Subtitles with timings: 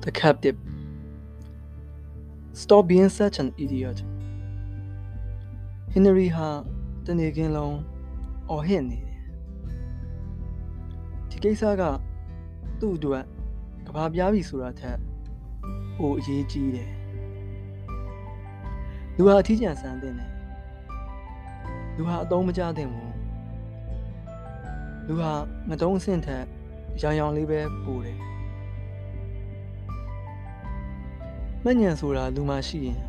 [0.00, 0.58] The captive.
[2.52, 3.98] Stop being such an idiot.
[5.90, 6.48] ဟင်နရီဟာ
[7.06, 7.78] တနေ့ကင်းလုံး
[8.50, 9.22] အော်ဟစ်နေတယ်
[11.30, 11.82] ဒီကိစ္စက
[12.80, 13.24] သူ့အတွက်
[13.86, 14.98] ကဘာပြားပြီဆိုတာထက်
[15.96, 16.90] ဟိုအရေးကြီးတယ်
[19.16, 20.30] လူဟာအထီးကျန်ဆန်းတဲ့တယ်
[21.96, 23.13] လူဟာအသုံးမကျတဲ့ဘူး
[25.06, 25.30] လူဟာ
[25.68, 26.44] ငတုံးအဆင့်ထက်
[27.00, 28.18] ရောင်ရောင်လေးပဲပိုတယ်
[31.64, 33.00] မညံဆိုတာလူမှရှိရင်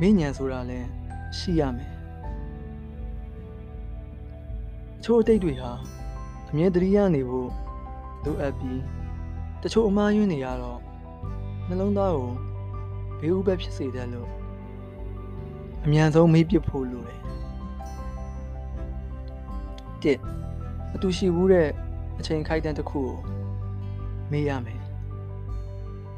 [0.00, 0.88] မင်းညံဆိုတာလည်း
[1.38, 1.92] ရှိရမယ်
[4.98, 5.72] အချို့အတိတ်တွေဟာ
[6.50, 7.50] အမြဲတမ်းရနေဖို့
[8.24, 8.82] လိုအပ်ပြီး
[9.62, 10.80] တချို့အမှားယွင်းနေရတော့
[11.68, 12.32] နှလုံးသားကို
[13.20, 14.30] ဘေးဥပတ်ဖြစ်စေတယ်လို့
[15.84, 17.20] အမြန်ဆုံးမေးပြဖို့လိုတယ်
[20.02, 20.18] တစ်
[20.94, 21.68] အတူရှိဘူးတဲ့
[22.18, 23.12] အချိန်ခိုက်တန်းတစ်ခုကို
[24.30, 24.80] မေးရမယ်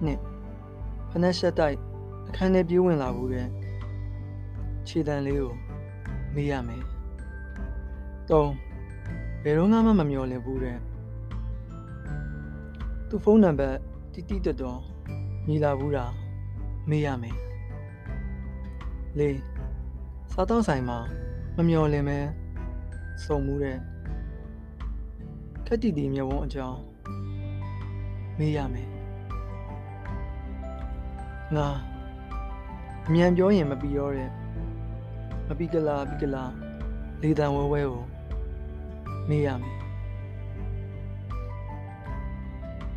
[0.04, 0.20] နှစ်
[1.10, 1.76] ဖနက်ရှက်တိုက်
[2.28, 3.48] အခန်းထဲပြေးဝင်လာဘူးတဲ့
[4.88, 5.54] ခြေတံလေးကို
[6.34, 6.82] မေးရမယ်
[8.30, 8.52] သုံး
[9.42, 10.78] ဘယ်တော့မှမမျော်လင့်ဘူးတဲ့
[13.08, 13.78] သူ့ဖုန်းနံပါတ်
[14.12, 14.80] တိတိတော်တော်
[15.46, 16.04] မြည်လာဘူးတာ
[16.88, 17.36] မေးရမယ်
[19.18, 19.40] လေး
[20.32, 20.98] စားတော့ဆိုင်မှာ
[21.56, 22.18] မမျော်လင့်မဲ
[23.24, 23.78] စုံမှုတဲ့
[25.68, 26.80] ခက်တီတီမြဝန်းအကြောင်း
[28.38, 28.88] မေးရမယ်
[31.54, 31.68] ငါ
[33.06, 34.30] အမြန်ပြောရင်မပြီးတော့တဲ့
[35.48, 36.52] မပြီးကလားပြီးကလား
[37.22, 38.04] လေတံဝဲဝဲကို
[39.28, 39.76] မေးရမယ်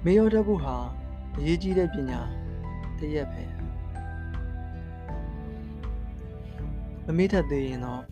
[0.03, 0.75] မေးရတတ်ဖို့ဟာ
[1.37, 2.19] အရေးကြီးတဲ့ပညာ
[2.97, 3.43] တစ်ရက်ပဲ
[7.05, 8.03] မမေးတတ်သေးရင်တော့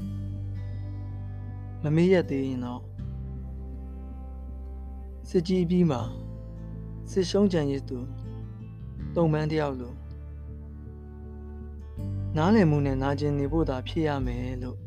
[1.84, 2.82] မမေးရသေးရင်တော့
[5.30, 6.00] စစ်ကြီးပြီးမှ
[7.12, 7.98] စစ်ရှုံးကြံရည်သူ
[9.16, 9.96] တုံပန်းတယောက်လို့
[12.38, 14.80] နားလည်မှုနဲ့နာကျင်နေဖို့သာဖြစ်ရမယ်လို့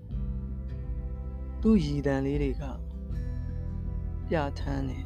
[1.61, 2.63] သူ့ရည်တန်လေးတွေက
[4.27, 5.05] ပြဋ္ဌာန်းတယ်